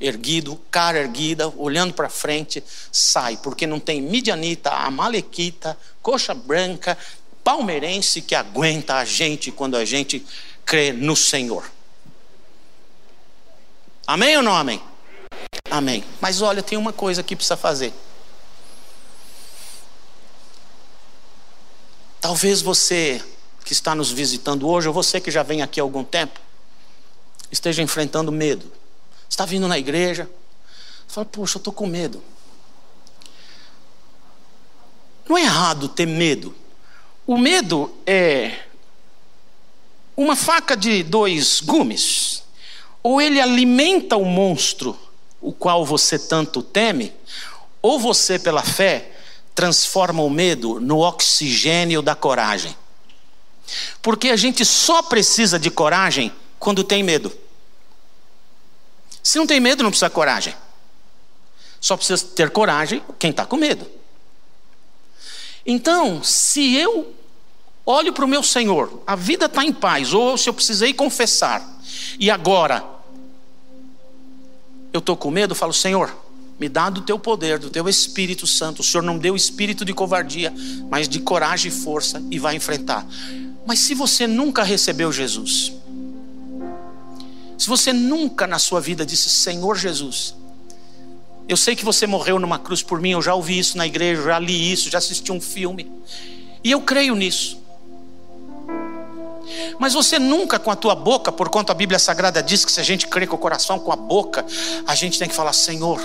[0.00, 6.96] erguido, cara erguida, olhando para frente, sai, porque não tem midianita, amalequita, coxa branca,
[7.44, 10.24] palmeirense que aguenta a gente quando a gente
[10.64, 11.70] crê no Senhor.
[14.06, 14.82] Amém ou não amém?
[15.70, 16.04] Amém.
[16.20, 17.92] Mas olha, tem uma coisa que precisa fazer.
[22.20, 23.22] Talvez você
[23.64, 26.40] que está nos visitando hoje, ou você que já vem aqui há algum tempo,
[27.52, 28.79] esteja enfrentando medo.
[29.30, 30.28] Está vindo na igreja,
[31.06, 32.20] fala, poxa, eu estou com medo.
[35.28, 36.52] Não é errado ter medo.
[37.24, 38.64] O medo é
[40.16, 42.42] uma faca de dois gumes.
[43.04, 44.98] Ou ele alimenta o monstro,
[45.40, 47.14] o qual você tanto teme,
[47.80, 49.12] ou você, pela fé,
[49.54, 52.76] transforma o medo no oxigênio da coragem.
[54.02, 57.32] Porque a gente só precisa de coragem quando tem medo.
[59.22, 60.54] Se não tem medo, não precisa coragem.
[61.80, 63.86] Só precisa ter coragem quem está com medo.
[65.64, 67.14] Então, se eu
[67.84, 71.66] olho para o meu Senhor, a vida está em paz, ou se eu precisei confessar,
[72.18, 72.84] e agora
[74.92, 76.14] eu estou com medo, falo, Senhor,
[76.58, 78.80] me dá do teu poder, do teu Espírito Santo.
[78.80, 80.52] O Senhor não deu espírito de covardia,
[80.90, 83.06] mas de coragem e força, e vai enfrentar.
[83.66, 85.72] Mas se você nunca recebeu Jesus,
[87.60, 90.34] se você nunca na sua vida disse, Senhor Jesus,
[91.46, 94.22] eu sei que você morreu numa cruz por mim, eu já ouvi isso na igreja,
[94.22, 95.92] já li isso, já assisti um filme,
[96.64, 97.60] e eu creio nisso.
[99.78, 102.80] Mas você nunca com a tua boca, por quanto a Bíblia Sagrada diz que se
[102.80, 104.42] a gente crê com o coração, com a boca,
[104.86, 106.00] a gente tem que falar: Senhor,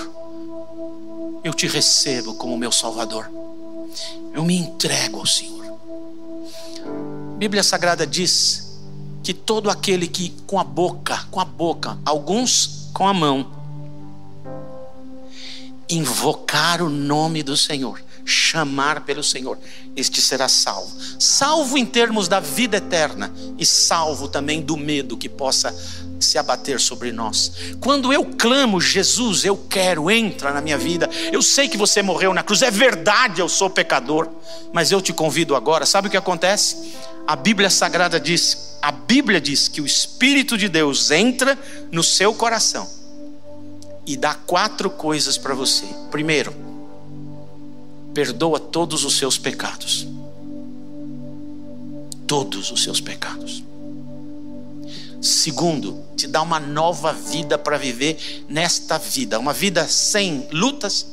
[1.41, 3.31] eu te recebo como meu Salvador,
[4.33, 5.63] eu me entrego ao Senhor.
[7.37, 8.64] Bíblia Sagrada diz
[9.25, 13.47] que todo aquele que com a boca, com a boca, alguns com a mão,
[15.89, 19.57] invocar o nome do Senhor, chamar pelo Senhor,
[19.95, 20.91] este será salvo.
[21.19, 25.73] Salvo em termos da vida eterna e salvo também do medo que possa
[26.19, 27.51] se abater sobre nós.
[27.79, 31.09] Quando eu clamo, Jesus, eu quero, entra na minha vida.
[31.31, 34.27] Eu sei que você morreu na cruz, é verdade, eu sou pecador,
[34.73, 35.85] mas eu te convido agora.
[35.85, 36.93] Sabe o que acontece?
[37.27, 41.57] A Bíblia Sagrada diz, a Bíblia diz que o Espírito de Deus entra
[41.91, 42.89] no seu coração
[44.05, 45.85] e dá quatro coisas para você.
[46.11, 46.74] Primeiro,
[48.15, 50.07] perdoa todos os seus pecados.
[52.25, 53.61] Todos os seus pecados.
[55.21, 61.05] Segundo, te dá uma nova vida para viver nesta vida, uma vida sem lutas,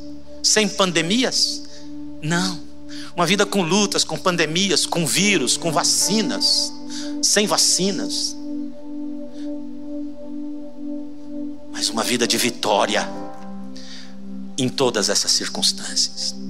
[0.43, 1.65] sem pandemias.
[2.23, 2.61] Não,
[3.17, 6.73] uma vida com lutas, com pandemias, com vírus, com vacinas,
[7.21, 8.37] sem vacinas.
[11.73, 13.09] Mas uma vida de vitória
[14.57, 16.42] em todas essas circunstâncias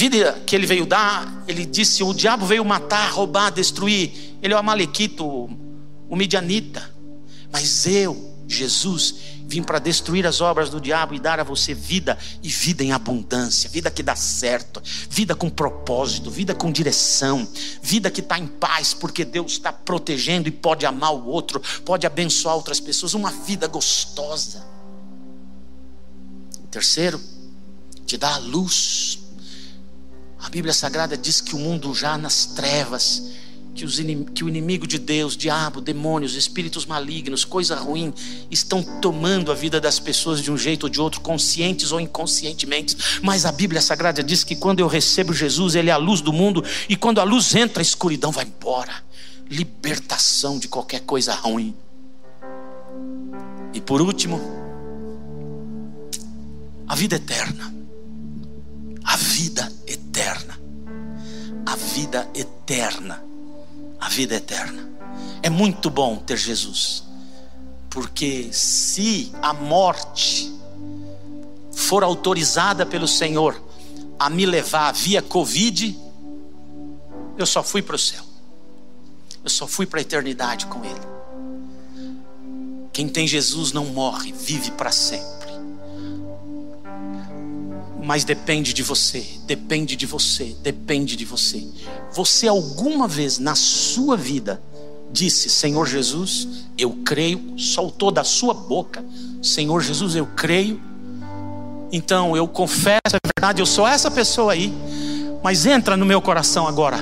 [0.00, 4.34] vida que ele veio dar, ele disse: o diabo veio matar, roubar, destruir.
[4.40, 6.90] Ele é o Amalequito, o Midianita.
[7.52, 9.14] Mas eu, Jesus,
[9.46, 12.92] vim para destruir as obras do diabo e dar a você vida e vida em
[12.92, 14.80] abundância, vida que dá certo,
[15.10, 17.46] vida com propósito, vida com direção,
[17.82, 22.06] vida que está em paz, porque Deus está protegendo e pode amar o outro, pode
[22.06, 24.64] abençoar outras pessoas, uma vida gostosa.
[26.70, 27.20] Terceiro,
[28.06, 29.18] te dá a luz
[30.42, 33.30] a Bíblia Sagrada diz que o mundo já nas trevas,
[33.74, 33.84] que,
[34.34, 38.12] que o inimigo de Deus, diabo, demônios, espíritos malignos, coisa ruim,
[38.50, 42.96] estão tomando a vida das pessoas de um jeito ou de outro, conscientes ou inconscientemente.
[43.22, 46.32] Mas a Bíblia Sagrada diz que quando eu recebo Jesus, Ele é a luz do
[46.32, 48.92] mundo, e quando a luz entra, a escuridão vai embora.
[49.48, 51.74] Libertação de qualquer coisa ruim.
[53.74, 54.40] E por último,
[56.88, 57.74] a vida eterna.
[59.04, 59.69] A vida
[61.92, 63.22] vida eterna.
[64.00, 64.88] A vida eterna.
[65.42, 67.02] É muito bom ter Jesus,
[67.88, 70.52] porque se a morte
[71.72, 73.60] for autorizada pelo Senhor
[74.18, 75.98] a me levar via Covid,
[77.36, 78.22] eu só fui para o céu,
[79.42, 81.00] eu só fui para a eternidade com Ele.
[82.92, 85.39] Quem tem Jesus não morre, vive para sempre
[88.02, 91.66] mas depende de você, depende de você, depende de você.
[92.12, 94.62] Você alguma vez na sua vida
[95.12, 99.04] disse: Senhor Jesus, eu creio, soltou da sua boca:
[99.42, 100.80] Senhor Jesus, eu creio.
[101.92, 104.72] Então eu confesso é verdade, eu sou essa pessoa aí
[105.42, 106.98] mas entra no meu coração agora,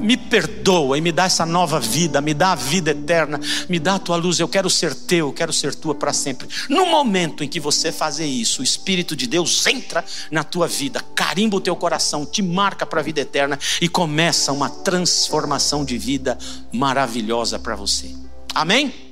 [0.00, 3.94] me perdoa e me dá essa nova vida, me dá a vida eterna, me dá
[3.94, 4.38] a tua luz.
[4.38, 6.48] Eu quero ser teu, eu quero ser tua para sempre.
[6.68, 11.02] No momento em que você fazer isso, o Espírito de Deus entra na tua vida,
[11.14, 15.96] carimba o teu coração, te marca para a vida eterna e começa uma transformação de
[15.96, 16.38] vida
[16.72, 18.10] maravilhosa para você.
[18.54, 19.07] Amém?